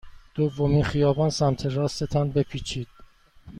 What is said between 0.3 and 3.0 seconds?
دومین خیابان سمت راست تان بپیچید.